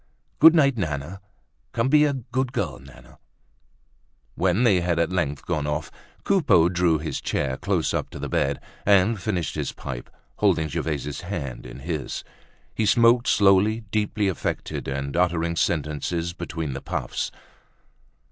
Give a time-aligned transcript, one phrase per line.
[0.39, 1.21] "Good night, Nana.
[1.73, 3.19] Come be a good girl, Nana."
[4.33, 5.91] When they had at length gone off,
[6.23, 11.21] Coupeau drew his chair close up to the bed and finished his pipe, holding Gervaise's
[11.21, 12.23] hand in his.
[12.73, 17.29] He smoked slowly, deeply affected and uttering sentences between the puffs.